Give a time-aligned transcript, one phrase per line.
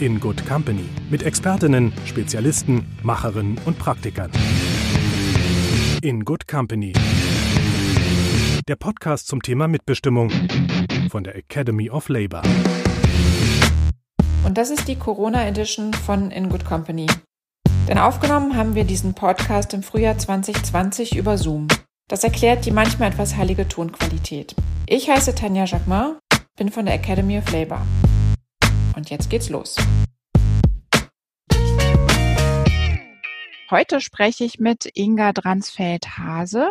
[0.00, 4.30] in Good Company mit Expertinnen, Spezialisten, Macherinnen und Praktikern.
[6.02, 6.92] In Good Company.
[8.68, 10.30] Der Podcast zum Thema Mitbestimmung
[11.10, 12.42] von der Academy of Labor.
[14.44, 17.06] Und das ist die Corona Edition von In Good Company.
[17.88, 21.68] Denn aufgenommen haben wir diesen Podcast im Frühjahr 2020 über Zoom.
[22.08, 24.54] Das erklärt die manchmal etwas heilige Tonqualität.
[24.86, 26.16] Ich heiße Tanja Jacquemin
[26.56, 27.82] bin von der Academy of Labor.
[28.96, 29.76] Und jetzt geht's los.
[33.68, 36.70] Heute spreche ich mit Inga Dransfeld-Hase.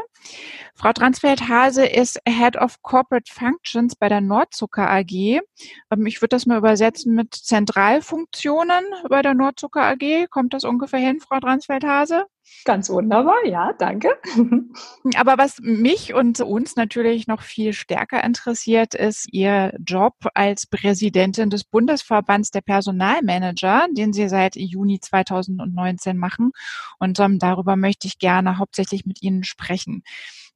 [0.74, 5.12] Frau Dransfeld-Hase ist Head of Corporate Functions bei der Nordzucker AG.
[5.12, 10.28] Ähm, ich würde das mal übersetzen mit Zentralfunktionen bei der Nordzucker AG.
[10.30, 12.26] Kommt das ungefähr hin, Frau Dransfeld-Hase?
[12.64, 14.10] Ganz wunderbar, ja, danke.
[15.16, 21.50] Aber was mich und uns natürlich noch viel stärker interessiert, ist Ihr Job als Präsidentin
[21.50, 26.52] des Bundesverbands der Personalmanager, den Sie seit Juni 2019 machen.
[27.00, 30.04] Und um, darüber möchte ich gerne hauptsächlich mit Ihnen sprechen.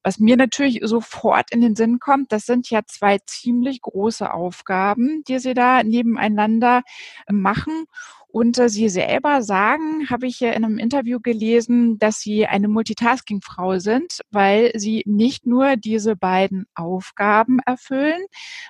[0.04, 5.24] Was mir natürlich sofort in den Sinn kommt, das sind ja zwei ziemlich große Aufgaben,
[5.28, 6.84] die Sie da nebeneinander
[7.30, 7.86] machen.
[8.32, 12.68] Und äh, Sie selber sagen, habe ich ja in einem Interview gelesen, dass Sie eine
[12.68, 18.22] Multitasking-Frau sind, weil Sie nicht nur diese beiden Aufgaben erfüllen,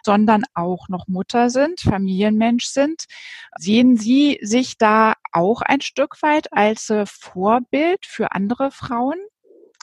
[0.01, 3.05] sondern auch noch Mutter sind, Familienmensch sind.
[3.57, 9.19] Sehen Sie sich da auch ein Stück weit als äh, Vorbild für andere Frauen?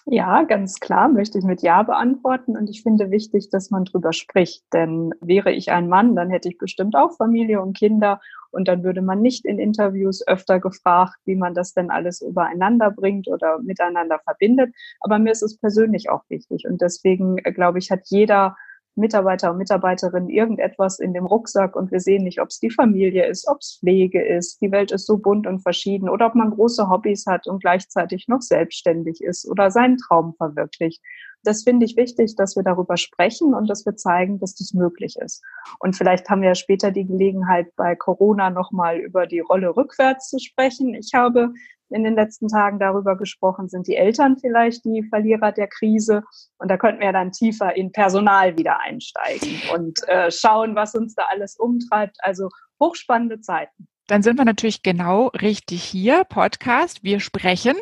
[0.09, 2.57] Ja, ganz klar möchte ich mit Ja beantworten.
[2.57, 4.63] Und ich finde wichtig, dass man drüber spricht.
[4.73, 8.21] Denn wäre ich ein Mann, dann hätte ich bestimmt auch Familie und Kinder.
[8.53, 12.93] Und dann würde man nicht in Interviews öfter gefragt, wie man das denn alles übereinander
[12.93, 14.73] bringt oder miteinander verbindet.
[15.01, 16.67] Aber mir ist es persönlich auch wichtig.
[16.69, 18.57] Und deswegen, äh, glaube ich, hat jeder
[18.97, 23.27] Mitarbeiter und Mitarbeiterin irgendetwas in dem Rucksack und wir sehen nicht, ob es die Familie
[23.27, 24.61] ist, ob es Pflege ist.
[24.61, 28.27] Die Welt ist so bunt und verschieden oder ob man große Hobbys hat und gleichzeitig
[28.29, 31.03] noch selbstständig ist oder seinen Traum verwirklicht.
[31.43, 35.17] Das finde ich wichtig, dass wir darüber sprechen und dass wir zeigen, dass das möglich
[35.17, 35.45] ist.
[35.79, 40.29] Und vielleicht haben wir ja später die Gelegenheit, bei Corona nochmal über die Rolle rückwärts
[40.31, 40.95] zu sprechen.
[40.95, 41.53] Ich habe
[41.91, 46.23] in den letzten Tagen darüber gesprochen, sind die Eltern vielleicht die Verlierer der Krise.
[46.59, 51.15] Und da könnten wir dann tiefer in Personal wieder einsteigen und äh, schauen, was uns
[51.15, 52.17] da alles umtreibt.
[52.21, 52.49] Also
[52.81, 53.89] hochspannende Zeiten.
[54.07, 57.03] Dann sind wir natürlich genau richtig hier, Podcast.
[57.03, 57.75] Wir sprechen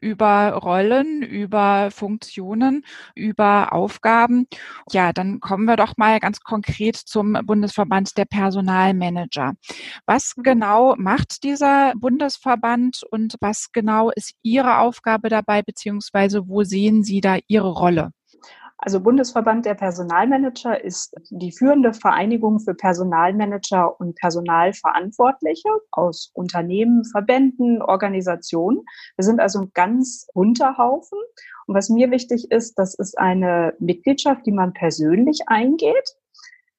[0.00, 4.46] über Rollen, über Funktionen, über Aufgaben.
[4.90, 9.54] Ja, dann kommen wir doch mal ganz konkret zum Bundesverband der Personalmanager.
[10.04, 17.04] Was genau macht dieser Bundesverband und was genau ist Ihre Aufgabe dabei, beziehungsweise wo sehen
[17.04, 18.12] Sie da Ihre Rolle?
[18.82, 27.82] Also Bundesverband der Personalmanager ist die führende Vereinigung für Personalmanager und Personalverantwortliche aus Unternehmen, Verbänden,
[27.82, 28.80] Organisationen.
[29.16, 31.18] Wir sind also ein ganz bunter Haufen.
[31.66, 36.16] Und was mir wichtig ist, das ist eine Mitgliedschaft, die man persönlich eingeht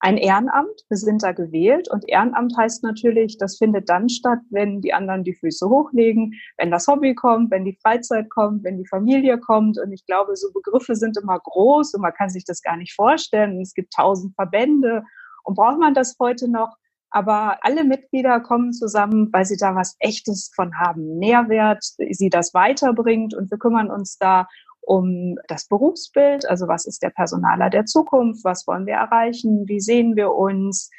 [0.02, 0.82] ein Ehrenamt.
[0.90, 5.24] Wir sind da gewählt und Ehrenamt heißt natürlich, das findet dann statt, wenn die anderen
[5.24, 9.80] die Füße hochlegen, wenn das Hobby kommt, wenn die Freizeit kommt, wenn die Familie kommt.
[9.80, 12.94] Und ich glaube, so Begriffe sind immer groß und man kann sich das gar nicht
[12.94, 13.62] vorstellen.
[13.62, 15.04] Es gibt tausend Verbände
[15.44, 16.76] und braucht man das heute noch?
[17.12, 22.54] Aber alle Mitglieder kommen zusammen, weil sie da was Echtes von haben, Nährwert, sie das
[22.54, 24.48] weiterbringt und wir kümmern uns da
[24.82, 29.80] um das Berufsbild, also was ist der Personaler der Zukunft, was wollen wir erreichen, wie
[29.80, 30.90] sehen wir uns,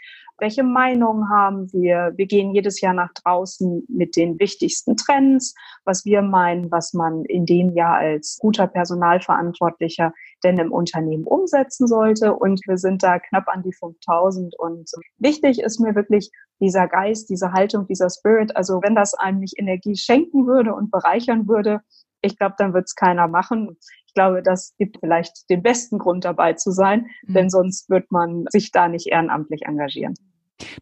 [0.43, 2.13] welche Meinungen haben wir.
[2.17, 5.55] Wir gehen jedes Jahr nach draußen mit den wichtigsten Trends,
[5.85, 10.13] was wir meinen, was man in dem Jahr als guter Personalverantwortlicher
[10.43, 12.35] denn im Unternehmen umsetzen sollte.
[12.35, 14.59] Und wir sind da knapp an die 5000.
[14.59, 18.57] Und wichtig ist mir wirklich dieser Geist, diese Haltung, dieser Spirit.
[18.57, 21.83] Also wenn das einem nicht Energie schenken würde und bereichern würde,
[22.23, 23.77] ich glaube, dann wird es keiner machen.
[24.07, 27.35] Ich glaube, das gibt vielleicht den besten Grund dabei zu sein, mhm.
[27.35, 30.15] denn sonst wird man sich da nicht ehrenamtlich engagieren.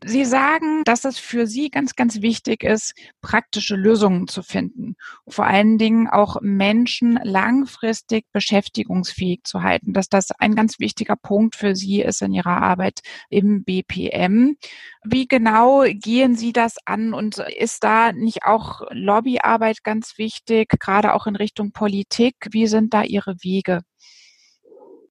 [0.05, 4.97] Sie sagen, dass es für Sie ganz, ganz wichtig ist, praktische Lösungen zu finden.
[5.29, 11.57] Vor allen Dingen auch Menschen langfristig beschäftigungsfähig zu halten, dass das ein ganz wichtiger Punkt
[11.57, 13.01] für Sie ist in Ihrer Arbeit
[13.31, 14.57] im BPM.
[15.05, 21.15] Wie genau gehen Sie das an und ist da nicht auch Lobbyarbeit ganz wichtig, gerade
[21.15, 22.35] auch in Richtung Politik?
[22.51, 23.81] Wie sind da Ihre Wege?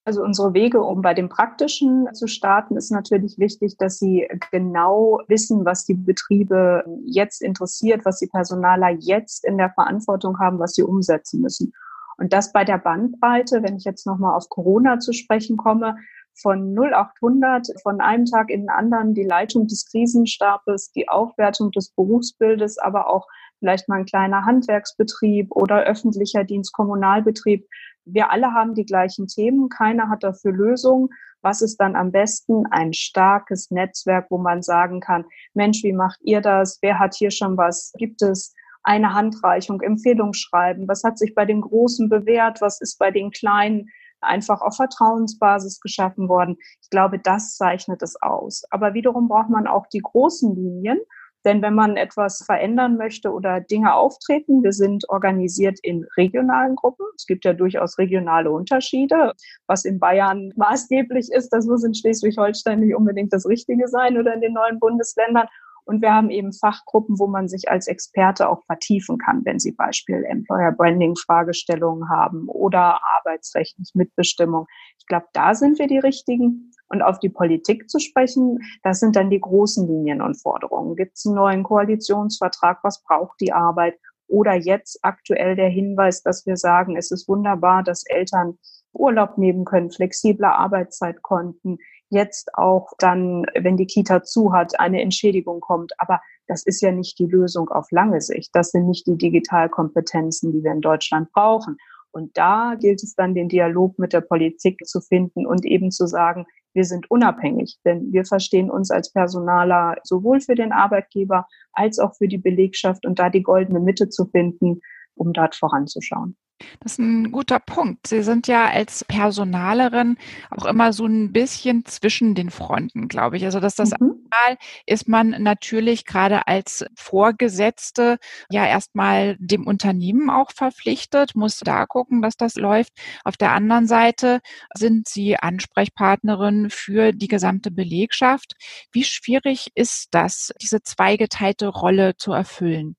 [0.10, 5.20] Also unsere Wege, um bei dem Praktischen zu starten, ist natürlich wichtig, dass sie genau
[5.28, 10.74] wissen, was die Betriebe jetzt interessiert, was die Personaler jetzt in der Verantwortung haben, was
[10.74, 11.74] sie umsetzen müssen.
[12.18, 15.96] Und das bei der Bandbreite, wenn ich jetzt nochmal auf Corona zu sprechen komme,
[16.42, 21.92] von 0800, von einem Tag in den anderen die Leitung des Krisenstabes, die Aufwertung des
[21.92, 23.28] Berufsbildes, aber auch
[23.60, 27.68] vielleicht mal ein kleiner Handwerksbetrieb oder öffentlicher Dienst, Kommunalbetrieb
[28.14, 31.10] wir alle haben die gleichen Themen, keiner hat dafür Lösungen.
[31.42, 32.66] Was ist dann am besten?
[32.72, 36.80] Ein starkes Netzwerk, wo man sagen kann, Mensch, wie macht ihr das?
[36.82, 37.94] Wer hat hier schon was?
[37.98, 38.54] Gibt es
[38.84, 40.88] eine Handreichung, Empfehlungsschreiben?
[40.88, 42.62] Was hat sich bei den Großen bewährt?
[42.62, 43.88] Was ist bei den Kleinen
[44.22, 46.58] einfach auf Vertrauensbasis geschaffen worden?
[46.82, 48.64] Ich glaube, das zeichnet es aus.
[48.70, 51.00] Aber wiederum braucht man auch die großen Linien.
[51.45, 57.06] Denn wenn man etwas verändern möchte oder Dinge auftreten, wir sind organisiert in regionalen Gruppen.
[57.15, 59.33] Es gibt ja durchaus regionale Unterschiede.
[59.68, 64.33] Was in Bayern maßgeblich ist, das muss in Schleswig-Holstein nicht unbedingt das Richtige sein oder
[64.33, 65.47] in den neuen Bundesländern.
[65.89, 69.71] Und wir haben eben Fachgruppen, wo man sich als Experte auch vertiefen kann, wenn Sie
[69.71, 74.68] Beispiel Employer Branding Fragestellungen haben oder arbeitsrechtlich Mitbestimmung.
[75.00, 76.71] Ich glaube, da sind wir die richtigen.
[76.89, 80.95] Und auf die Politik zu sprechen, das sind dann die großen Linien und Forderungen.
[80.95, 82.83] Gibt es einen neuen Koalitionsvertrag?
[82.83, 83.95] Was braucht die Arbeit?
[84.27, 88.59] Oder jetzt aktuell der Hinweis, dass wir sagen, es ist wunderbar, dass Eltern
[88.94, 91.80] Urlaub nehmen können, flexible Arbeitszeitkonten,
[92.10, 95.94] jetzt auch dann, wenn die Kita zu hat, eine Entschädigung kommt.
[95.98, 98.50] Aber das ist ja nicht die Lösung auf lange Sicht.
[98.54, 101.78] Das sind nicht die Digitalkompetenzen, die wir in Deutschland brauchen.
[102.12, 106.08] Und da gilt es dann, den Dialog mit der Politik zu finden und eben zu
[106.08, 112.00] sagen, wir sind unabhängig, denn wir verstehen uns als Personaler sowohl für den Arbeitgeber als
[112.00, 114.82] auch für die Belegschaft und da die goldene Mitte zu finden,
[115.16, 116.36] um dort voranzuschauen.
[116.80, 118.08] Das ist ein guter Punkt.
[118.08, 120.18] Sie sind ja als Personalerin
[120.52, 123.46] auch immer so ein bisschen zwischen den Fronten, glaube ich.
[123.46, 124.28] Also dass das mhm.
[124.30, 128.20] Mal ist man natürlich gerade als Vorgesetzte
[128.52, 132.94] ja erstmal dem Unternehmen auch verpflichtet, muss da gucken, dass das läuft.
[133.24, 134.42] Auf der anderen Seite
[134.76, 138.54] sind Sie Ansprechpartnerin für die gesamte Belegschaft.
[138.92, 142.96] Wie schwierig ist das, diese zweigeteilte Rolle zu erfüllen?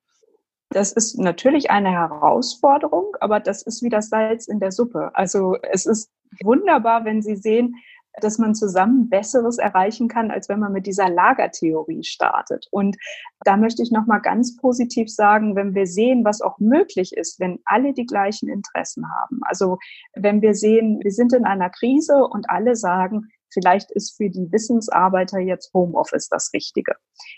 [0.72, 5.10] Das ist natürlich eine Herausforderung, aber das ist wie das Salz in der Suppe.
[5.14, 6.10] Also es ist
[6.44, 7.74] wunderbar, wenn Sie sehen,
[8.20, 12.66] dass man zusammen Besseres erreichen kann, als wenn man mit dieser Lagertheorie startet.
[12.70, 12.96] Und
[13.44, 17.60] da möchte ich nochmal ganz positiv sagen, wenn wir sehen, was auch möglich ist, wenn
[17.64, 19.40] alle die gleichen Interessen haben.
[19.42, 19.78] Also
[20.14, 24.50] wenn wir sehen, wir sind in einer Krise und alle sagen, Vielleicht ist für die
[24.50, 26.94] Wissensarbeiter jetzt Homeoffice das Richtige.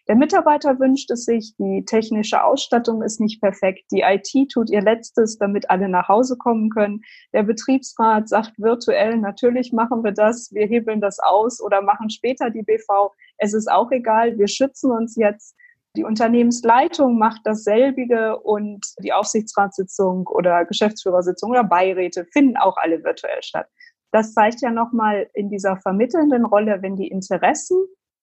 [0.08, 4.82] Der Mitarbeiter wünscht es sich, die technische Ausstattung ist nicht perfekt, die IT tut ihr
[4.82, 7.02] Letztes, damit alle nach Hause kommen können.
[7.32, 12.50] Der Betriebsrat sagt virtuell, natürlich machen wir das, wir hebeln das aus oder machen später
[12.50, 13.12] die BV.
[13.38, 15.56] Es ist auch egal, wir schützen uns jetzt.
[15.94, 23.42] Die Unternehmensleitung macht dasselbige und die Aufsichtsratssitzung oder Geschäftsführersitzung oder Beiräte finden auch alle virtuell
[23.42, 23.68] statt.
[24.12, 27.78] Das zeigt ja nochmal in dieser vermittelnden Rolle, wenn die Interessen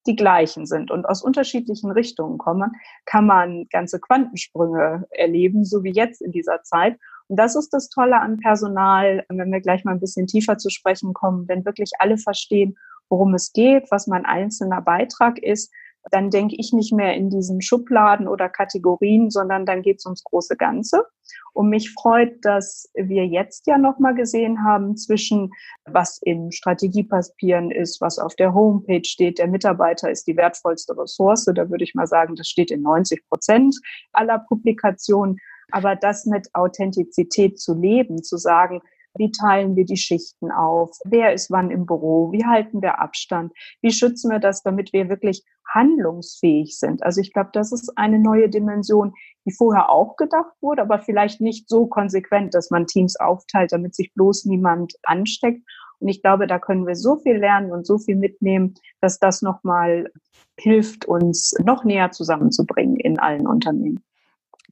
[0.06, 2.72] die gleichen sind und aus unterschiedlichen Richtungen kommen,
[3.04, 6.96] kann man ganze Quantensprünge erleben, so wie jetzt in dieser Zeit.
[7.28, 10.70] Und das ist das Tolle an Personal, wenn wir gleich mal ein bisschen tiefer zu
[10.70, 12.76] sprechen kommen, wenn wirklich alle verstehen,
[13.10, 15.70] worum es geht, was mein einzelner Beitrag ist,
[16.10, 20.24] dann denke ich nicht mehr in diesen Schubladen oder Kategorien, sondern dann geht es ums
[20.24, 21.04] große Ganze.
[21.52, 25.52] Und mich freut, dass wir jetzt ja nochmal gesehen haben zwischen,
[25.84, 29.38] was in Strategiepapieren ist, was auf der Homepage steht.
[29.38, 31.44] Der Mitarbeiter ist die wertvollste Ressource.
[31.46, 33.76] Da würde ich mal sagen, das steht in 90 Prozent
[34.12, 35.38] aller Publikationen.
[35.72, 38.80] Aber das mit Authentizität zu leben, zu sagen,
[39.16, 40.96] wie teilen wir die Schichten auf?
[41.04, 42.32] Wer ist wann im Büro?
[42.32, 43.52] Wie halten wir Abstand?
[43.82, 47.02] Wie schützen wir das, damit wir wirklich handlungsfähig sind?
[47.02, 49.14] Also ich glaube, das ist eine neue Dimension,
[49.46, 53.94] die vorher auch gedacht wurde, aber vielleicht nicht so konsequent, dass man Teams aufteilt, damit
[53.94, 55.62] sich bloß niemand ansteckt.
[55.98, 59.42] Und ich glaube, da können wir so viel lernen und so viel mitnehmen, dass das
[59.42, 60.10] nochmal
[60.58, 64.02] hilft, uns noch näher zusammenzubringen in allen Unternehmen.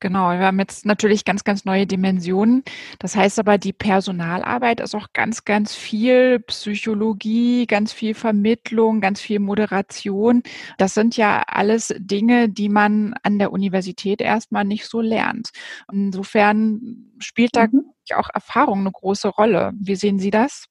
[0.00, 2.62] Genau, wir haben jetzt natürlich ganz, ganz neue Dimensionen.
[2.98, 9.20] Das heißt aber, die Personalarbeit ist auch ganz, ganz viel Psychologie, ganz viel Vermittlung, ganz
[9.20, 10.42] viel Moderation.
[10.76, 15.50] Das sind ja alles Dinge, die man an der Universität erstmal nicht so lernt.
[15.90, 17.92] Insofern spielt da mhm.
[18.14, 19.72] auch Erfahrung eine große Rolle.
[19.78, 20.66] Wie sehen Sie das?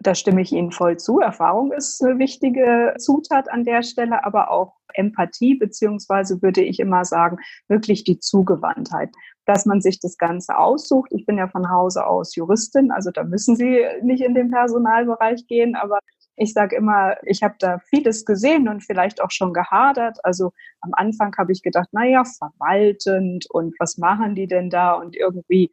[0.00, 1.20] Da stimme ich Ihnen voll zu.
[1.20, 7.04] Erfahrung ist eine wichtige Zutat an der Stelle, aber auch Empathie, beziehungsweise würde ich immer
[7.04, 9.10] sagen, wirklich die Zugewandtheit,
[9.46, 11.10] dass man sich das Ganze aussucht.
[11.12, 15.46] Ich bin ja von Hause aus Juristin, also da müssen Sie nicht in den Personalbereich
[15.46, 15.98] gehen, aber
[16.36, 20.18] ich sage immer, ich habe da vieles gesehen und vielleicht auch schon gehadert.
[20.24, 24.94] Also am Anfang habe ich gedacht, naja, verwaltend und was machen die denn da?
[24.94, 25.70] Und irgendwie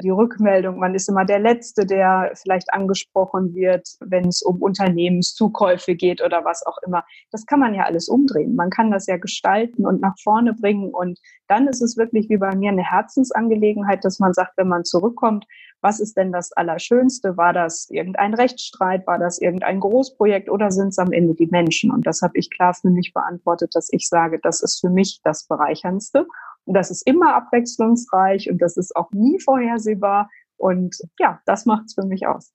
[0.00, 5.94] die Rückmeldung, man ist immer der Letzte, der vielleicht angesprochen wird, wenn es um Unternehmenszukäufe
[5.94, 7.04] geht oder was auch immer.
[7.30, 8.54] Das kann man ja alles umdrehen.
[8.54, 10.90] Man kann das ja gestalten und nach vorne bringen.
[10.90, 14.84] Und dann ist es wirklich wie bei mir eine Herzensangelegenheit, dass man sagt, wenn man
[14.84, 15.46] zurückkommt,
[15.82, 17.36] was ist denn das Allerschönste?
[17.36, 19.06] War das irgendein Rechtsstreit?
[19.06, 21.90] War das irgendein Großprojekt oder sind es am Ende die Menschen?
[21.90, 25.20] Und das habe ich klar für mich beantwortet, dass ich sage, das ist für mich
[25.24, 26.26] das Bereicherndste.
[26.66, 30.30] Das ist immer abwechslungsreich und das ist auch nie vorhersehbar.
[30.56, 32.52] Und ja, das macht es für mich aus.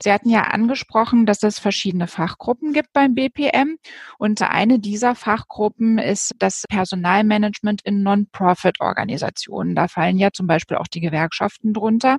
[0.00, 3.76] Sie hatten ja angesprochen, dass es verschiedene Fachgruppen gibt beim BPM.
[4.18, 9.74] Und eine dieser Fachgruppen ist das Personalmanagement in Non-Profit-Organisationen.
[9.74, 12.18] Da fallen ja zum Beispiel auch die Gewerkschaften drunter.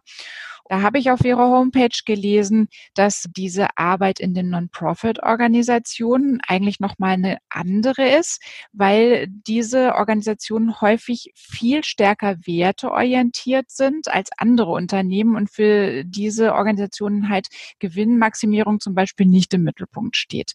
[0.69, 7.13] Da habe ich auf Ihrer Homepage gelesen, dass diese Arbeit in den Non-Profit-Organisationen eigentlich nochmal
[7.13, 8.39] eine andere ist,
[8.71, 17.29] weil diese Organisationen häufig viel stärker werteorientiert sind als andere Unternehmen und für diese Organisationen
[17.29, 17.47] halt
[17.79, 20.53] Gewinnmaximierung zum Beispiel nicht im Mittelpunkt steht.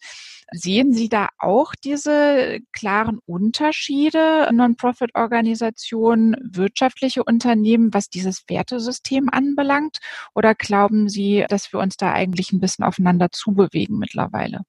[0.51, 9.97] Sehen Sie da auch diese klaren Unterschiede Non-Profit-Organisationen, wirtschaftliche Unternehmen, was dieses Wertesystem anbelangt?
[10.35, 14.61] Oder glauben Sie, dass wir uns da eigentlich ein bisschen aufeinander zubewegen mittlerweile?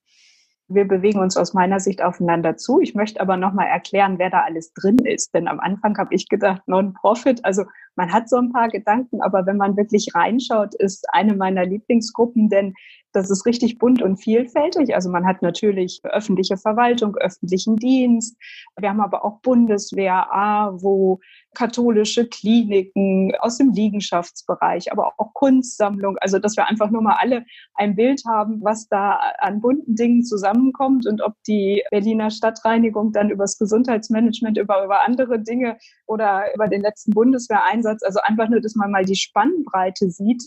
[0.69, 2.81] Wir bewegen uns aus meiner Sicht aufeinander zu.
[2.81, 5.33] Ich möchte aber nochmal erklären, wer da alles drin ist.
[5.33, 7.65] Denn am Anfang habe ich gedacht, Non-Profit, also
[7.97, 12.49] man hat so ein paar Gedanken, aber wenn man wirklich reinschaut, ist eine meiner Lieblingsgruppen,
[12.49, 12.75] denn
[13.17, 14.95] das ist richtig bunt und vielfältig.
[14.95, 18.37] Also man hat natürlich öffentliche Verwaltung, öffentlichen Dienst.
[18.79, 21.21] Wir haben aber auch Bundeswehr, AWO,
[21.55, 26.19] katholische Kliniken aus dem Liegenschaftsbereich, aber auch Kunstsammlung.
[26.21, 30.23] Also dass wir einfach nur mal alle ein Bild haben, was da an bunten Dingen
[30.23, 36.69] zusammenkommt und ob die Berliner Stadtreinigung dann übers Gesundheitsmanagement, über, über andere Dinge oder über
[36.69, 40.43] den letzten Bundeswehreinsatz, also einfach nur, dass man mal die Spannbreite sieht,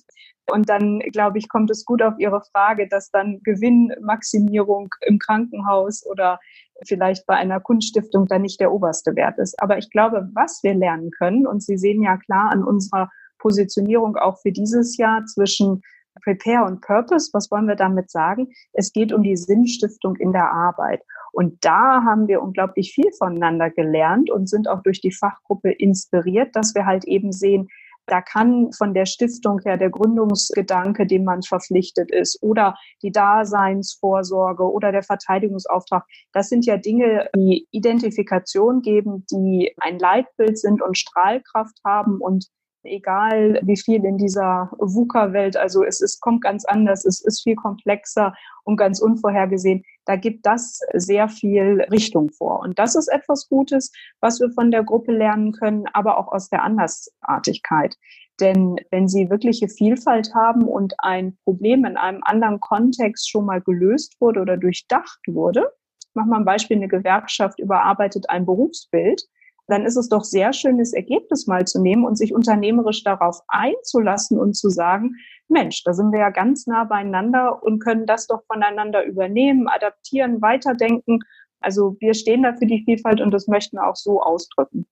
[0.52, 6.06] und dann, glaube ich, kommt es gut auf Ihre Frage, dass dann Gewinnmaximierung im Krankenhaus
[6.06, 6.40] oder
[6.88, 9.62] vielleicht bei einer Kunststiftung dann nicht der oberste Wert ist.
[9.62, 14.18] Aber ich glaube, was wir lernen können, und Sie sehen ja klar an unserer Positionierung
[14.18, 15.82] auch für dieses Jahr zwischen
[16.24, 18.50] Prepare und Purpose, was wollen wir damit sagen?
[18.74, 21.02] Es geht um die Sinnstiftung in der Arbeit.
[21.32, 26.56] Und da haben wir unglaublich viel voneinander gelernt und sind auch durch die Fachgruppe inspiriert,
[26.56, 27.68] dass wir halt eben sehen,
[28.10, 34.64] da kann von der Stiftung her der Gründungsgedanke, dem man verpflichtet ist, oder die Daseinsvorsorge
[34.64, 40.98] oder der Verteidigungsauftrag, das sind ja Dinge, die Identifikation geben, die ein Leitbild sind und
[40.98, 42.48] Strahlkraft haben und
[42.84, 47.56] egal wie viel in dieser VUCA-Welt, also es ist, kommt ganz anders, es ist viel
[47.56, 48.34] komplexer
[48.64, 49.84] und ganz unvorhergesehen.
[50.06, 52.60] Da gibt das sehr viel Richtung vor.
[52.62, 56.50] Und das ist etwas Gutes, was wir von der Gruppe lernen können, aber auch aus
[56.50, 57.96] der Andersartigkeit.
[58.40, 63.62] Denn wenn Sie wirkliche Vielfalt haben und ein Problem in einem anderen Kontext schon mal
[63.62, 65.68] gelöst wurde oder durchdacht wurde,
[66.00, 69.22] ich mache mal ein Beispiel, eine Gewerkschaft überarbeitet ein Berufsbild,
[69.70, 73.42] dann ist es doch sehr schön, das Ergebnis mal zu nehmen und sich unternehmerisch darauf
[73.48, 75.16] einzulassen und zu sagen,
[75.48, 80.42] Mensch, da sind wir ja ganz nah beieinander und können das doch voneinander übernehmen, adaptieren,
[80.42, 81.20] weiterdenken.
[81.60, 84.88] Also wir stehen da für die Vielfalt und das möchten wir auch so ausdrücken.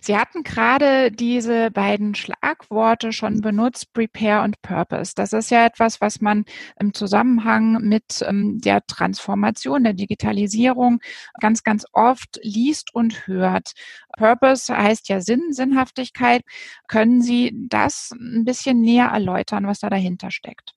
[0.00, 5.12] Sie hatten gerade diese beiden Schlagworte schon benutzt, Prepare und Purpose.
[5.14, 6.44] Das ist ja etwas, was man
[6.78, 11.00] im Zusammenhang mit ähm, der Transformation, der Digitalisierung
[11.40, 13.72] ganz, ganz oft liest und hört.
[14.16, 16.42] Purpose heißt ja Sinn, Sinnhaftigkeit.
[16.88, 20.74] Können Sie das ein bisschen näher erläutern, was da dahinter steckt?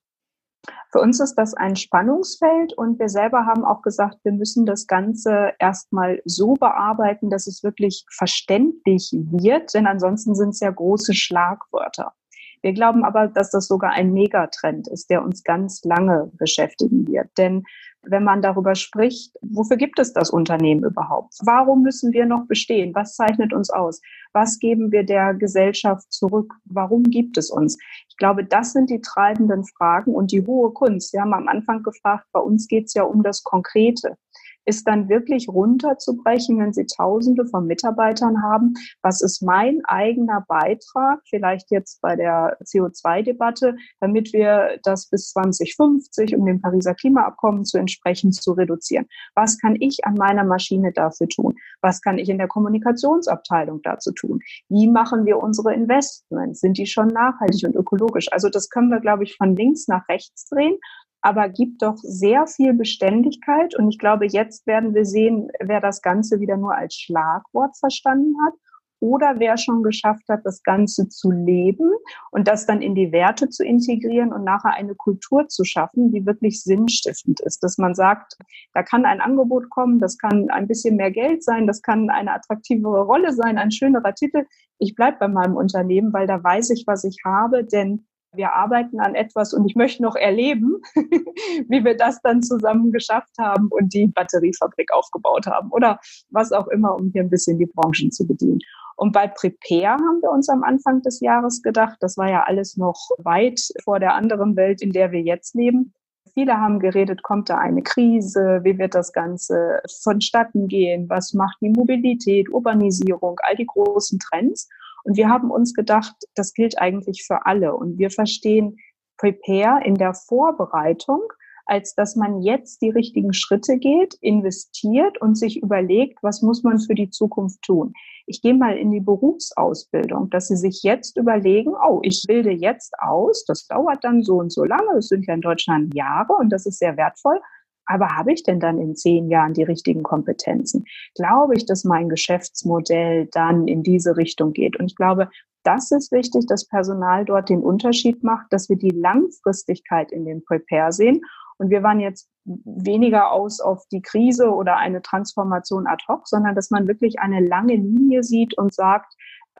[0.91, 4.88] Für uns ist das ein Spannungsfeld und wir selber haben auch gesagt, wir müssen das
[4.88, 11.13] Ganze erstmal so bearbeiten, dass es wirklich verständlich wird, denn ansonsten sind es ja große
[11.13, 12.13] Schlagwörter.
[12.62, 17.29] Wir glauben aber, dass das sogar ein Megatrend ist, der uns ganz lange beschäftigen wird.
[17.38, 17.65] Denn
[18.05, 21.36] wenn man darüber spricht, wofür gibt es das Unternehmen überhaupt?
[21.41, 22.93] Warum müssen wir noch bestehen?
[22.93, 24.01] Was zeichnet uns aus?
[24.33, 26.53] Was geben wir der Gesellschaft zurück?
[26.65, 27.77] Warum gibt es uns?
[28.10, 31.13] Ich glaube, das sind die treibenden Fragen und die hohe Kunst.
[31.13, 34.17] Wir haben am Anfang gefragt, bei uns geht es ja um das Konkrete
[34.65, 38.74] ist dann wirklich runterzubrechen, wenn Sie Tausende von Mitarbeitern haben.
[39.01, 46.36] Was ist mein eigener Beitrag, vielleicht jetzt bei der CO2-Debatte, damit wir das bis 2050,
[46.36, 49.08] um dem Pariser Klimaabkommen zu entsprechen, zu reduzieren?
[49.36, 51.55] Was kann ich an meiner Maschine dafür tun?
[51.82, 54.39] Was kann ich in der Kommunikationsabteilung dazu tun?
[54.70, 56.62] Wie machen wir unsere Investments?
[56.62, 58.32] Sind die schon nachhaltig und ökologisch?
[58.32, 60.77] Also das können wir, glaube ich, von links nach rechts drehen
[61.24, 63.75] aber gibt doch sehr viel Beständigkeit.
[63.75, 68.36] Und ich glaube, jetzt werden wir sehen, wer das Ganze wieder nur als Schlagwort verstanden
[68.46, 68.53] hat
[69.00, 71.89] oder wer schon geschafft hat, das Ganze zu leben
[72.32, 76.25] und das dann in die Werte zu integrieren und nachher eine Kultur zu schaffen, die
[76.25, 77.63] wirklich sinnstiftend ist.
[77.63, 78.38] Dass man sagt,
[78.74, 82.34] da kann ein Angebot kommen, das kann ein bisschen mehr Geld sein, das kann eine
[82.34, 84.46] attraktivere Rolle sein, ein schönerer Titel.
[84.77, 88.99] Ich bleibe bei meinem Unternehmen, weil da weiß ich, was ich habe, denn wir arbeiten
[88.99, 93.93] an etwas und ich möchte noch erleben, wie wir das dann zusammen geschafft haben und
[93.93, 95.99] die Batteriefabrik aufgebaut haben oder
[96.29, 98.59] was auch immer, um hier ein bisschen die Branchen zu bedienen.
[98.95, 102.77] Und bei Prepare haben wir uns am Anfang des Jahres gedacht, das war ja alles
[102.77, 105.93] noch weit vor der anderen Welt, in der wir jetzt leben.
[106.33, 111.57] Viele haben geredet, kommt da eine Krise, wie wird das Ganze vonstatten gehen, was macht
[111.61, 114.67] die Mobilität, Urbanisierung, all die großen Trends.
[115.03, 117.75] Und wir haben uns gedacht, das gilt eigentlich für alle.
[117.75, 118.77] Und wir verstehen
[119.17, 121.22] Prepare in der Vorbereitung,
[121.65, 126.79] als dass man jetzt die richtigen Schritte geht, investiert und sich überlegt, was muss man
[126.79, 127.93] für die Zukunft tun.
[128.25, 132.93] Ich gehe mal in die Berufsausbildung, dass Sie sich jetzt überlegen, oh, ich bilde jetzt
[133.00, 136.50] aus, das dauert dann so und so lange, das sind ja in Deutschland Jahre und
[136.50, 137.39] das ist sehr wertvoll,
[137.85, 140.85] aber habe ich denn dann in zehn Jahren die richtigen Kompetenzen?
[141.15, 144.79] Glaube ich, dass mein Geschäftsmodell dann in diese Richtung geht?
[144.79, 145.29] Und ich glaube,
[145.63, 150.43] das ist wichtig, dass Personal dort den Unterschied macht, dass wir die Langfristigkeit in dem
[150.43, 151.21] Prepare sehen.
[151.57, 156.55] Und wir waren jetzt weniger aus auf die Krise oder eine Transformation ad hoc, sondern
[156.55, 159.13] dass man wirklich eine lange Linie sieht und sagt,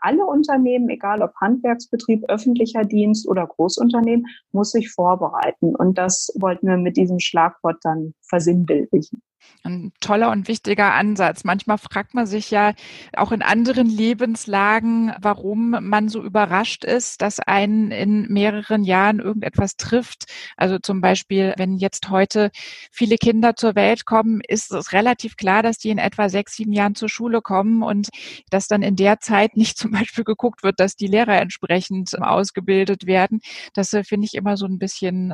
[0.04, 5.76] alle Unternehmen, egal ob Handwerksbetrieb, öffentlicher Dienst oder Großunternehmen, muss sich vorbereiten.
[5.76, 9.22] Und das wollten wir mit diesem Schlagwort dann versinnbildlichen.
[9.64, 11.44] Ein toller und wichtiger Ansatz.
[11.44, 12.74] Manchmal fragt man sich ja
[13.16, 19.78] auch in anderen Lebenslagen, warum man so überrascht ist, dass einen in mehreren Jahren irgendetwas
[19.78, 20.26] trifft.
[20.58, 22.52] Also zum Beispiel, wenn jetzt heute
[22.92, 26.74] viele Kinder zur Welt kommen, ist es relativ klar, dass die in etwa sechs, sieben
[26.74, 28.10] Jahren zur Schule kommen und
[28.50, 33.06] dass dann in der Zeit nicht zum Beispiel geguckt wird, dass die Lehrer entsprechend ausgebildet
[33.06, 33.40] werden.
[33.74, 35.34] Das äh, finde ich immer so ein bisschen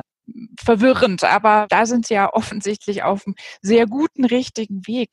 [0.58, 5.10] verwirrend, aber da sind sie ja offensichtlich auf einem sehr guten, richtigen Weg.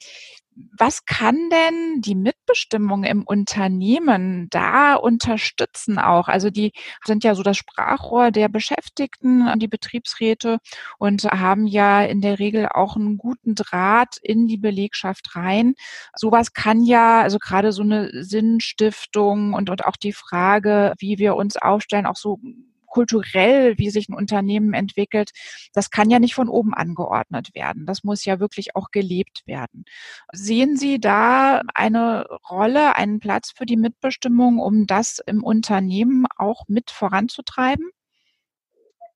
[0.76, 6.28] Was kann denn die Mitbestimmung im Unternehmen da unterstützen auch?
[6.28, 6.72] Also die
[7.06, 10.58] sind ja so das Sprachrohr der Beschäftigten, die Betriebsräte
[10.98, 15.76] und haben ja in der Regel auch einen guten Draht in die Belegschaft rein.
[16.16, 21.36] Sowas kann ja, also gerade so eine Sinnstiftung und, und auch die Frage, wie wir
[21.36, 22.40] uns aufstellen, auch so
[22.88, 25.32] kulturell, wie sich ein Unternehmen entwickelt,
[25.74, 27.86] das kann ja nicht von oben angeordnet werden.
[27.86, 29.86] Das muss ja wirklich auch gelebt werden.
[30.34, 36.64] Sehen Sie da eine Rolle, einen Platz für die Mitbestimmung, um das im Unternehmen auch
[36.68, 37.90] mit voranzutreiben?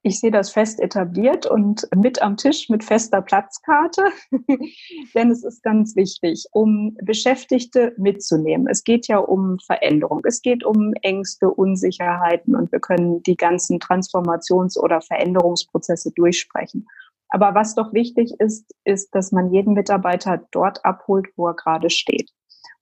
[0.03, 4.05] Ich sehe das fest etabliert und mit am Tisch mit fester Platzkarte,
[5.13, 8.67] denn es ist ganz wichtig, um Beschäftigte mitzunehmen.
[8.67, 13.79] Es geht ja um Veränderung, es geht um Ängste, Unsicherheiten und wir können die ganzen
[13.79, 16.87] Transformations- oder Veränderungsprozesse durchsprechen.
[17.29, 21.91] Aber was doch wichtig ist, ist, dass man jeden Mitarbeiter dort abholt, wo er gerade
[21.91, 22.31] steht.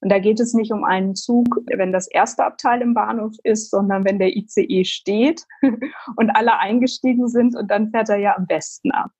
[0.02, 3.70] Und da geht es nicht um einen Zug, wenn das erste Abteil im Bahnhof ist,
[3.70, 5.46] sondern wenn der ICE steht
[6.16, 9.12] und alle eingestiegen sind und dann fährt er ja am besten ab.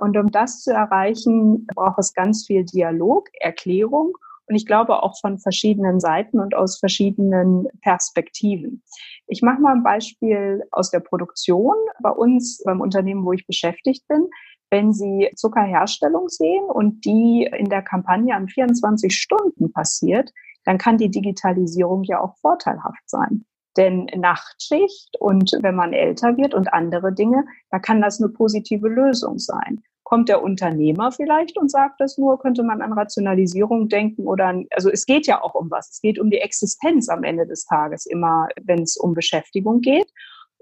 [0.00, 4.16] Und um das zu erreichen, braucht es ganz viel Dialog, Erklärung
[4.46, 8.82] und ich glaube auch von verschiedenen Seiten und aus verschiedenen Perspektiven.
[9.26, 11.74] Ich mache mal ein Beispiel aus der Produktion.
[12.02, 14.28] Bei uns, beim Unternehmen, wo ich beschäftigt bin,
[14.70, 20.32] wenn Sie Zuckerherstellung sehen und die in der Kampagne an 24 Stunden passiert,
[20.64, 23.44] dann kann die Digitalisierung ja auch vorteilhaft sein.
[23.76, 28.88] Denn Nachtschicht und wenn man älter wird und andere Dinge, da kann das eine positive
[28.88, 29.82] Lösung sein.
[30.04, 34.66] Kommt der Unternehmer vielleicht und sagt das nur, könnte man an Rationalisierung denken oder an,
[34.70, 35.90] also es geht ja auch um was.
[35.90, 40.10] Es geht um die Existenz am Ende des Tages immer, wenn es um Beschäftigung geht.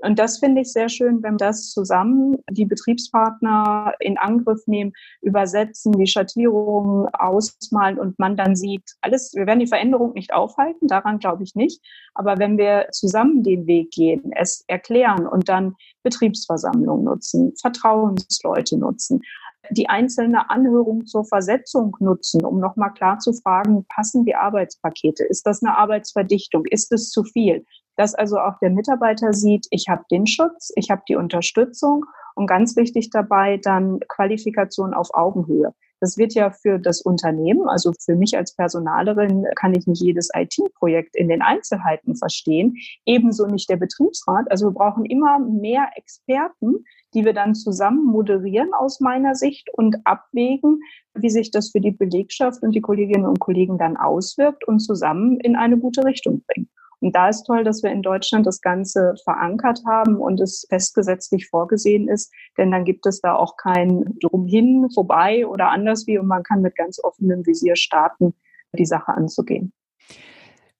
[0.02, 5.92] Und das finde ich sehr schön, wenn das zusammen die Betriebspartner in Angriff nehmen, übersetzen,
[5.92, 11.20] die Schattierungen ausmalen und man dann sieht, alles, wir werden die Veränderung nicht aufhalten, daran
[11.20, 11.80] glaube ich nicht.
[12.14, 19.22] Aber wenn wir zusammen den Weg gehen, es erklären und dann Betriebsversammlungen nutzen, Vertrauensleute nutzen,
[19.70, 25.24] die einzelne Anhörung zur Versetzung nutzen, um nochmal klar zu fragen, passen die Arbeitspakete?
[25.24, 26.64] Ist das eine Arbeitsverdichtung?
[26.66, 27.64] Ist es zu viel?
[27.96, 32.46] Dass also auch der Mitarbeiter sieht, ich habe den Schutz, ich habe die Unterstützung und
[32.46, 35.74] ganz wichtig dabei dann Qualifikation auf Augenhöhe.
[36.02, 40.30] Das wird ja für das Unternehmen, also für mich als Personalerin kann ich nicht jedes
[40.34, 42.74] IT-Projekt in den Einzelheiten verstehen,
[43.06, 44.50] ebenso nicht der Betriebsrat.
[44.50, 49.96] Also wir brauchen immer mehr Experten, die wir dann zusammen moderieren aus meiner Sicht und
[50.04, 50.80] abwägen,
[51.14, 55.38] wie sich das für die Belegschaft und die Kolleginnen und Kollegen dann auswirkt und zusammen
[55.38, 56.68] in eine gute Richtung bringen.
[57.02, 61.48] Und da ist toll, dass wir in Deutschland das Ganze verankert haben und es festgesetzlich
[61.48, 66.28] vorgesehen ist, denn dann gibt es da auch kein Drumhin, vorbei oder anders wie und
[66.28, 68.34] man kann mit ganz offenem Visier starten,
[68.72, 69.72] die Sache anzugehen.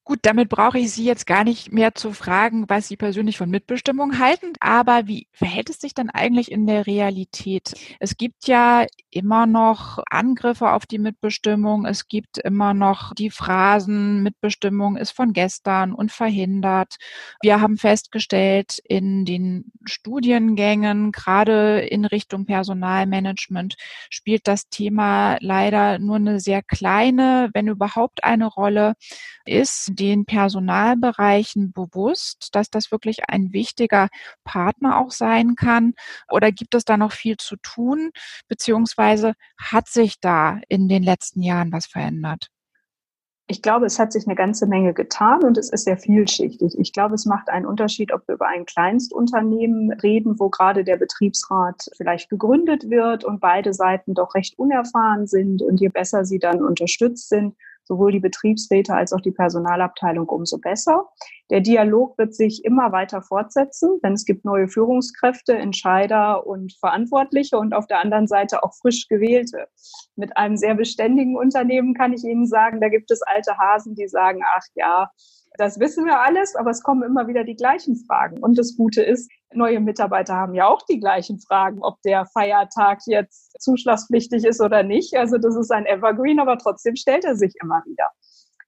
[0.05, 3.51] Gut, damit brauche ich Sie jetzt gar nicht mehr zu fragen, was Sie persönlich von
[3.51, 4.53] Mitbestimmung halten.
[4.59, 7.75] Aber wie verhält es sich dann eigentlich in der Realität?
[8.01, 11.85] Es gibt ja immer noch Angriffe auf die Mitbestimmung.
[11.85, 16.97] Es gibt immer noch die Phrasen, Mitbestimmung ist von gestern und verhindert.
[17.43, 23.77] Wir haben festgestellt, in den Studiengängen, gerade in Richtung Personalmanagement,
[24.09, 28.95] spielt das Thema leider nur eine sehr kleine, wenn überhaupt eine Rolle
[29.45, 34.09] ist den Personalbereichen bewusst, dass das wirklich ein wichtiger
[34.45, 35.95] Partner auch sein kann?
[36.31, 38.11] Oder gibt es da noch viel zu tun?
[38.49, 42.49] Beziehungsweise hat sich da in den letzten Jahren was verändert?
[43.49, 46.79] Ich glaube, es hat sich eine ganze Menge getan und es ist sehr vielschichtig.
[46.79, 50.97] Ich glaube, es macht einen Unterschied, ob wir über ein Kleinstunternehmen reden, wo gerade der
[50.97, 56.39] Betriebsrat vielleicht gegründet wird und beide Seiten doch recht unerfahren sind und je besser sie
[56.39, 57.55] dann unterstützt sind,
[57.85, 61.09] sowohl die Betriebsräte als auch die Personalabteilung, umso besser.
[61.51, 67.59] Der Dialog wird sich immer weiter fortsetzen, denn es gibt neue Führungskräfte, Entscheider und Verantwortliche
[67.59, 69.69] und auf der anderen Seite auch frisch gewählte.
[70.17, 74.09] Mit einem sehr beständigen Unternehmen kann ich Ihnen sagen, da gibt es alte Hasen, die
[74.09, 75.11] sagen, ach ja,
[75.59, 78.39] das wissen wir alles, aber es kommen immer wieder die gleichen Fragen.
[78.39, 83.01] Und das Gute ist, neue Mitarbeiter haben ja auch die gleichen Fragen, ob der Feiertag
[83.07, 85.15] jetzt zuschlagspflichtig ist oder nicht.
[85.17, 88.09] Also das ist ein Evergreen, aber trotzdem stellt er sich immer wieder.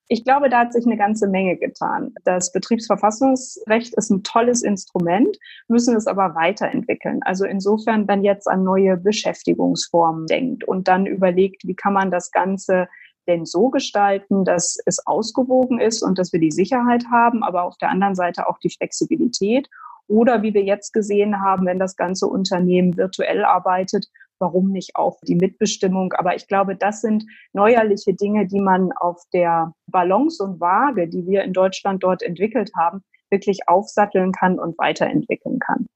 [0.09, 2.13] Ich glaube, da hat sich eine ganze Menge getan.
[2.25, 7.21] Das Betriebsverfassungsrecht ist ein tolles Instrument, müssen es aber weiterentwickeln.
[7.23, 12.31] Also insofern, wenn jetzt an neue Beschäftigungsformen denkt und dann überlegt, wie kann man das
[12.31, 12.89] Ganze
[13.27, 17.77] denn so gestalten, dass es ausgewogen ist und dass wir die Sicherheit haben, aber auf
[17.79, 19.69] der anderen Seite auch die Flexibilität.
[20.07, 24.07] Oder wie wir jetzt gesehen haben, wenn das ganze Unternehmen virtuell arbeitet,
[24.39, 26.13] warum nicht auch die Mitbestimmung?
[26.13, 31.27] Aber ich glaube, das sind neuerliche Dinge, die man auf der Balance und Waage, die
[31.27, 35.87] wir in Deutschland dort entwickelt haben, wirklich aufsatteln kann und weiterentwickeln kann.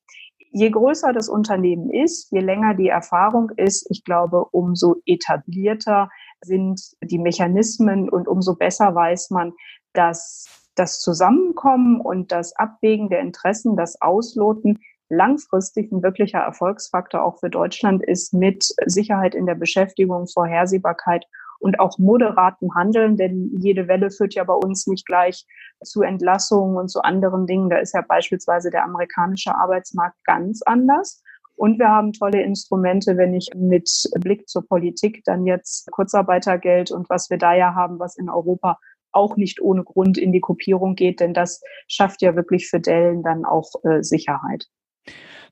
[0.51, 6.09] Je größer das Unternehmen ist, je länger die Erfahrung ist, ich glaube, umso etablierter
[6.43, 9.53] sind die Mechanismen und umso besser weiß man,
[9.93, 17.39] dass das Zusammenkommen und das Abwägen der Interessen, das Ausloten langfristig ein wirklicher Erfolgsfaktor auch
[17.39, 21.25] für Deutschland ist mit Sicherheit in der Beschäftigung, Vorhersehbarkeit
[21.61, 25.47] und auch moderatem Handeln, denn jede Welle führt ja bei uns nicht gleich
[25.83, 27.71] zu Entlassungen und zu anderen Dingen.
[27.71, 31.23] Da ist ja beispielsweise der amerikanische Arbeitsmarkt ganz anders.
[31.59, 33.91] Und wir haben tolle Instrumente, wenn ich mit
[34.21, 38.79] Blick zur Politik dann jetzt Kurzarbeitergeld und was wir da ja haben, was in Europa
[39.11, 43.25] auch nicht ohne Grund in die Kopierung geht, denn das schafft ja wirklich für Dellen
[43.25, 44.67] dann auch äh, Sicherheit.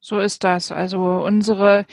[0.01, 0.71] So ist das.
[0.71, 1.87] Also unsere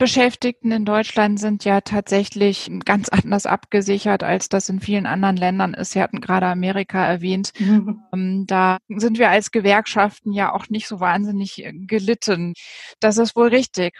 [0.00, 5.74] Beschäftigten in Deutschland sind ja tatsächlich ganz anders abgesichert, als das in vielen anderen Ländern
[5.74, 5.92] ist.
[5.92, 7.52] Sie hatten gerade Amerika erwähnt.
[7.58, 8.00] Mhm.
[8.46, 12.54] Da sind wir als Gewerkschaften ja auch nicht so wahnsinnig äh, gelitten.
[12.98, 13.98] Das ist wohl richtig.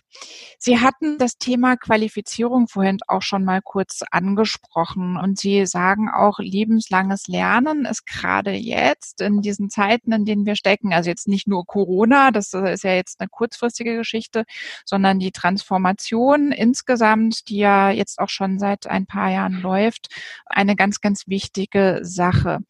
[0.58, 6.38] Sie hatten das Thema Qualifizierung vorhin auch schon mal kurz angesprochen und Sie sagen auch,
[6.38, 11.46] lebenslanges Lernen ist gerade jetzt in diesen Zeiten, in denen wir stecken, also jetzt nicht
[11.46, 14.44] nur Corona, das ist ja jetzt eine kurzfristige Geschichte,
[14.84, 20.08] sondern die Transformation Transformation insgesamt, die ja jetzt auch schon seit ein paar Jahren läuft,
[20.46, 22.60] eine ganz, ganz wichtige Sache.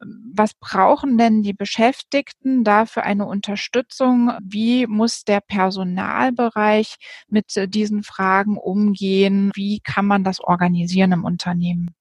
[0.00, 4.32] Was brauchen denn die Beschäftigten da für eine Unterstützung?
[4.42, 6.96] Wie muss der Personalbereich
[7.28, 9.50] mit diesen Fragen umgehen?
[9.54, 11.97] Wie kann man das organisieren im Unternehmen?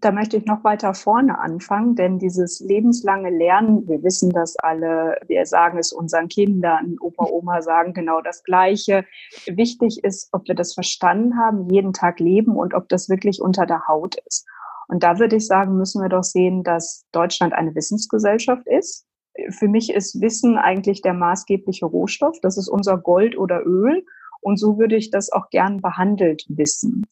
[0.00, 5.18] Da möchte ich noch weiter vorne anfangen, denn dieses lebenslange Lernen, wir wissen das alle,
[5.26, 9.04] wir sagen es unseren Kindern, Opa, Oma sagen genau das Gleiche.
[9.46, 13.64] Wichtig ist, ob wir das verstanden haben, jeden Tag leben und ob das wirklich unter
[13.64, 14.46] der Haut ist.
[14.88, 19.06] Und da würde ich sagen, müssen wir doch sehen, dass Deutschland eine Wissensgesellschaft ist.
[19.50, 22.38] Für mich ist Wissen eigentlich der maßgebliche Rohstoff.
[22.40, 24.04] Das ist unser Gold oder Öl.
[24.40, 27.06] Und so würde ich das auch gern behandelt wissen.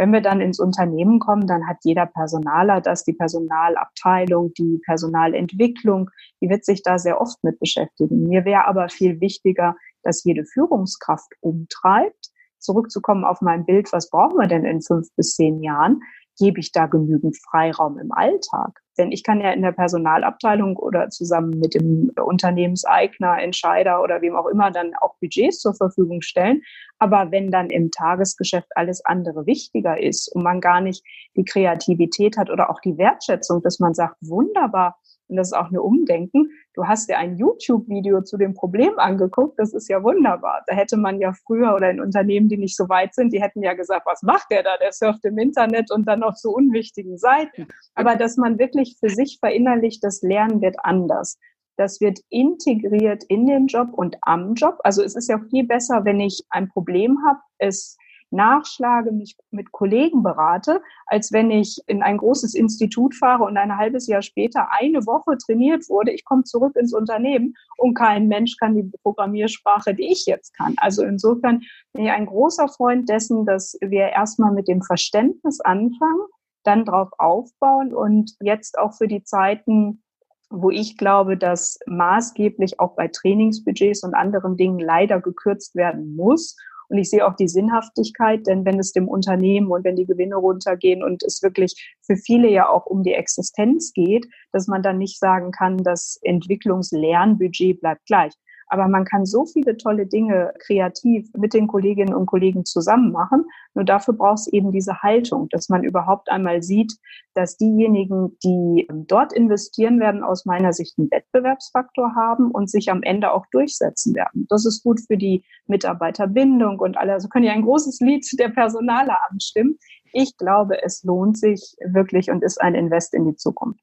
[0.00, 6.08] Wenn wir dann ins Unternehmen kommen, dann hat jeder Personaler das, die Personalabteilung, die Personalentwicklung,
[6.40, 8.22] die wird sich da sehr oft mit beschäftigen.
[8.22, 12.30] Mir wäre aber viel wichtiger, dass jede Führungskraft umtreibt.
[12.58, 16.00] Zurückzukommen auf mein Bild, was brauchen wir denn in fünf bis zehn Jahren?
[16.40, 18.80] gebe ich da genügend Freiraum im Alltag?
[19.00, 24.36] Denn ich kann ja in der Personalabteilung oder zusammen mit dem Unternehmenseigner, Entscheider oder wem
[24.36, 26.60] auch immer dann auch Budgets zur Verfügung stellen.
[26.98, 31.02] Aber wenn dann im Tagesgeschäft alles andere wichtiger ist und man gar nicht
[31.34, 34.98] die Kreativität hat oder auch die Wertschätzung, dass man sagt, wunderbar,
[35.30, 36.50] und das ist auch eine Umdenken.
[36.74, 40.62] Du hast dir ein YouTube-Video zu dem Problem angeguckt, das ist ja wunderbar.
[40.66, 43.62] Da hätte man ja früher oder in Unternehmen, die nicht so weit sind, die hätten
[43.62, 44.76] ja gesagt, was macht der da?
[44.78, 47.68] Der surft im Internet und dann auf so unwichtigen Seiten.
[47.94, 51.38] Aber dass man wirklich für sich verinnerlicht, das Lernen wird anders.
[51.76, 54.78] Das wird integriert in den Job und am Job.
[54.84, 57.96] Also es ist ja viel besser, wenn ich ein Problem habe, es
[58.30, 63.76] nachschlage, mich mit Kollegen berate, als wenn ich in ein großes Institut fahre und ein
[63.76, 66.12] halbes Jahr später eine Woche trainiert wurde.
[66.12, 70.74] Ich komme zurück ins Unternehmen und kein Mensch kann die Programmiersprache, die ich jetzt kann.
[70.78, 71.62] Also insofern
[71.92, 76.26] bin ich ein großer Freund dessen, dass wir erstmal mit dem Verständnis anfangen,
[76.62, 80.02] dann drauf aufbauen und jetzt auch für die Zeiten,
[80.50, 86.56] wo ich glaube, dass maßgeblich auch bei Trainingsbudgets und anderen Dingen leider gekürzt werden muss
[86.90, 90.36] und ich sehe auch die Sinnhaftigkeit, denn wenn es dem Unternehmen und wenn die Gewinne
[90.36, 94.98] runtergehen und es wirklich für viele ja auch um die Existenz geht, dass man dann
[94.98, 98.32] nicht sagen kann, das Entwicklungslernbudget bleibt gleich.
[98.70, 103.44] Aber man kann so viele tolle Dinge kreativ mit den Kolleginnen und Kollegen zusammen machen.
[103.74, 106.96] Nur dafür braucht es eben diese Haltung, dass man überhaupt einmal sieht,
[107.34, 113.02] dass diejenigen, die dort investieren werden, aus meiner Sicht einen Wettbewerbsfaktor haben und sich am
[113.02, 114.46] Ende auch durchsetzen werden.
[114.48, 117.12] Das ist gut für die Mitarbeiterbindung und alle.
[117.12, 119.78] Also können ja ein großes Lied der Personale anstimmen.
[120.12, 123.80] Ich glaube, es lohnt sich wirklich und ist ein Invest in die Zukunft.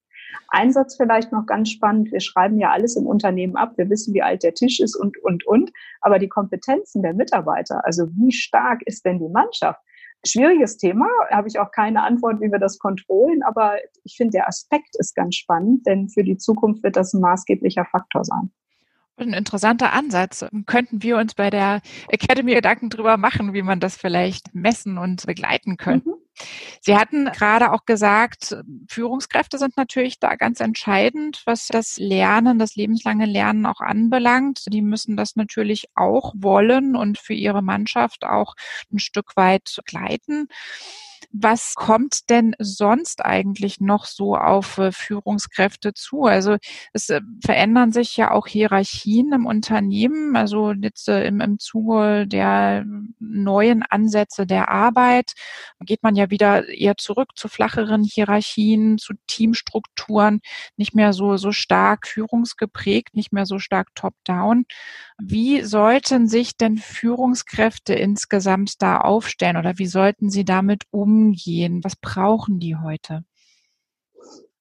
[0.50, 2.12] Einsatz vielleicht noch ganz spannend.
[2.12, 3.74] Wir schreiben ja alles im Unternehmen ab.
[3.78, 5.72] Wir wissen, wie alt der Tisch ist und, und, und.
[6.02, 9.80] Aber die Kompetenzen der Mitarbeiter, also wie stark ist denn die Mannschaft?
[10.26, 14.48] Schwieriges Thema, habe ich auch keine Antwort, wie wir das kontrollen, aber ich finde, der
[14.48, 18.52] Aspekt ist ganz spannend, denn für die Zukunft wird das ein maßgeblicher Faktor sein.
[19.16, 20.46] Ein interessanter Ansatz.
[20.66, 25.26] Könnten wir uns bei der Academy Gedanken drüber machen, wie man das vielleicht messen und
[25.26, 26.10] begleiten könnte?
[26.10, 26.16] Mhm.
[26.82, 28.56] Sie hatten gerade auch gesagt,
[28.88, 34.66] Führungskräfte sind natürlich da ganz entscheidend, was das Lernen, das lebenslange Lernen auch anbelangt.
[34.72, 38.56] Die müssen das natürlich auch wollen und für ihre Mannschaft auch
[38.92, 40.48] ein Stück weit begleiten.
[41.32, 46.24] Was kommt denn sonst eigentlich noch so auf äh, Führungskräfte zu?
[46.24, 46.58] Also
[46.94, 52.28] es äh, verändern sich ja auch Hierarchien im Unternehmen, also jetzt äh, im, im Zuge
[52.28, 52.86] der
[53.20, 55.34] neuen Ansätze der Arbeit
[55.82, 60.40] geht man ja wieder eher zurück zu flacheren Hierarchien, zu Teamstrukturen,
[60.76, 64.66] nicht mehr so, so stark führungsgeprägt, nicht mehr so stark top-down.
[65.20, 71.84] Wie sollten sich denn Führungskräfte insgesamt da aufstellen oder wie sollten sie damit umgehen?
[71.84, 73.24] Was brauchen die heute?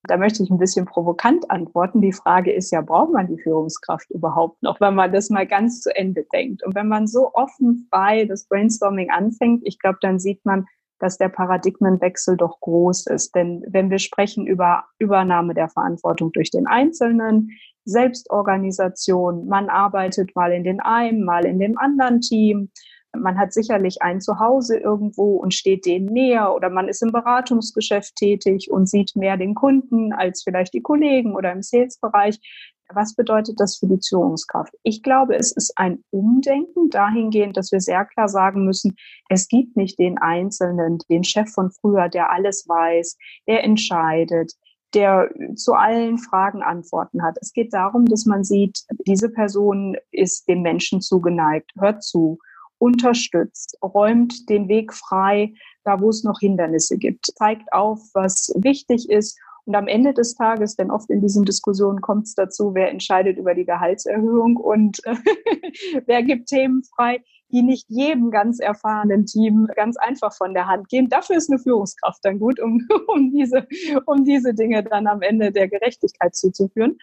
[0.05, 2.01] Da möchte ich ein bisschen provokant antworten.
[2.01, 5.81] Die Frage ist ja, braucht man die Führungskraft überhaupt noch, wenn man das mal ganz
[5.81, 6.65] zu Ende denkt?
[6.65, 10.67] Und wenn man so offen frei das Brainstorming anfängt, ich glaube, dann sieht man,
[10.99, 13.35] dass der Paradigmenwechsel doch groß ist.
[13.35, 17.51] Denn wenn wir sprechen über Übernahme der Verantwortung durch den Einzelnen,
[17.87, 19.47] Selbstorganisation.
[19.47, 22.71] Man arbeitet mal in den einen, mal in dem anderen Team.
[23.17, 28.15] Man hat sicherlich ein Zuhause irgendwo und steht denen näher oder man ist im Beratungsgeschäft
[28.17, 32.39] tätig und sieht mehr den Kunden als vielleicht die Kollegen oder im Sales-Bereich.
[32.93, 34.73] Was bedeutet das für die Führungskraft?
[34.83, 38.97] Ich glaube, es ist ein Umdenken dahingehend, dass wir sehr klar sagen müssen,
[39.29, 43.17] es gibt nicht den Einzelnen, den Chef von früher, der alles weiß,
[43.49, 44.53] der entscheidet,
[44.95, 47.37] der zu allen Fragen Antworten hat.
[47.41, 52.39] Es geht darum, dass man sieht, diese Person ist dem Menschen zugeneigt, hört zu,
[52.79, 59.09] unterstützt, räumt den Weg frei, da wo es noch Hindernisse gibt, zeigt auf, was wichtig
[59.09, 62.91] ist und am Ende des Tages, denn oft in diesen Diskussionen kommt es dazu, wer
[62.91, 64.99] entscheidet über die Gehaltserhöhung und
[66.07, 70.89] wer gibt Themen frei, die nicht jedem ganz erfahrenen Team ganz einfach von der Hand
[70.89, 71.09] gehen.
[71.09, 73.67] Dafür ist eine Führungskraft dann gut, um, um, diese,
[74.07, 76.99] um diese Dinge dann am Ende der Gerechtigkeit zuzuführen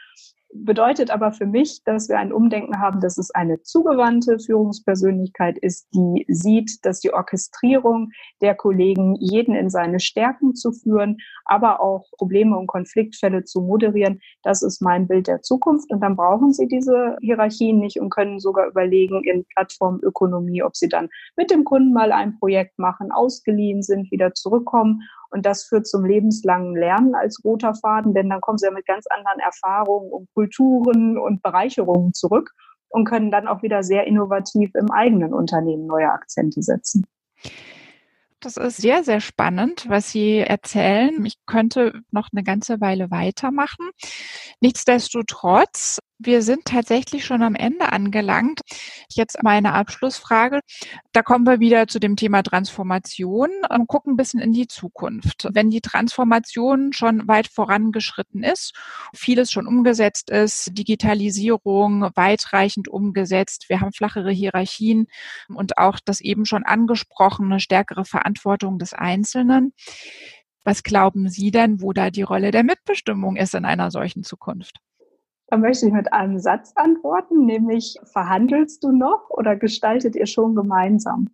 [0.55, 5.87] bedeutet aber für mich, dass wir ein Umdenken haben, dass es eine zugewandte Führungspersönlichkeit ist,
[5.93, 8.09] die sieht, dass die Orchestrierung
[8.41, 14.19] der Kollegen, jeden in seine Stärken zu führen, aber auch Probleme und Konfliktfälle zu moderieren,
[14.43, 15.91] das ist mein Bild der Zukunft.
[15.91, 20.89] Und dann brauchen sie diese Hierarchien nicht und können sogar überlegen in Plattformökonomie, ob sie
[20.89, 25.01] dann mit dem Kunden mal ein Projekt machen, ausgeliehen sind, wieder zurückkommen
[25.33, 28.85] und das führt zum lebenslangen Lernen als roter Faden, denn dann kommen sie ja mit
[28.85, 32.51] ganz anderen Erfahrungen und Kulturen und Bereicherungen zurück
[32.89, 37.05] und können dann auch wieder sehr innovativ im eigenen Unternehmen neue Akzente setzen.
[38.39, 41.25] Das ist sehr, sehr spannend, was Sie erzählen.
[41.25, 43.89] Ich könnte noch eine ganze Weile weitermachen.
[44.59, 48.61] Nichtsdestotrotz wir sind tatsächlich schon am Ende angelangt.
[49.09, 50.61] Jetzt meine Abschlussfrage.
[51.11, 55.47] Da kommen wir wieder zu dem Thema Transformation und gucken ein bisschen in die Zukunft.
[55.51, 58.73] Wenn die Transformation schon weit vorangeschritten ist,
[59.13, 65.07] vieles schon umgesetzt ist, Digitalisierung weitreichend umgesetzt, wir haben flachere Hierarchien
[65.49, 69.73] und auch das eben schon angesprochene stärkere Verantwortung des Einzelnen.
[70.63, 74.79] Was glauben Sie denn, wo da die Rolle der Mitbestimmung ist in einer solchen Zukunft?
[75.53, 80.55] Da möchte ich mit einem Satz antworten, nämlich verhandelst du noch oder gestaltet ihr schon
[80.55, 81.29] gemeinsam?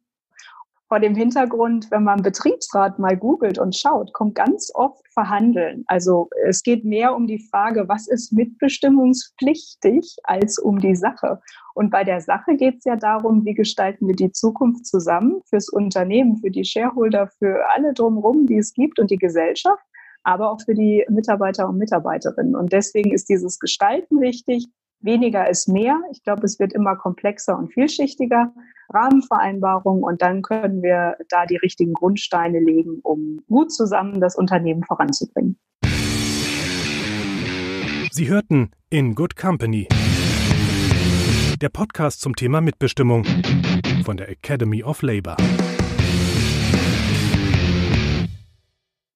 [0.89, 5.85] Vor dem Hintergrund, wenn man Betriebsrat mal googelt und schaut, kommt ganz oft verhandeln.
[5.87, 11.39] Also es geht mehr um die Frage, was ist mitbestimmungspflichtig, als um die Sache.
[11.73, 15.69] Und bei der Sache geht es ja darum, wie gestalten wir die Zukunft zusammen fürs
[15.69, 19.85] Unternehmen, für die Shareholder, für alle drumherum, die es gibt und die Gesellschaft
[20.23, 22.55] aber auch für die Mitarbeiter und Mitarbeiterinnen.
[22.55, 24.67] Und deswegen ist dieses Gestalten wichtig.
[25.01, 25.99] Weniger ist mehr.
[26.11, 28.53] Ich glaube, es wird immer komplexer und vielschichtiger.
[28.93, 34.83] Rahmenvereinbarungen und dann können wir da die richtigen Grundsteine legen, um gut zusammen das Unternehmen
[34.83, 35.59] voranzubringen.
[38.11, 39.87] Sie hörten In Good Company.
[41.61, 43.25] Der Podcast zum Thema Mitbestimmung
[44.03, 45.37] von der Academy of Labor.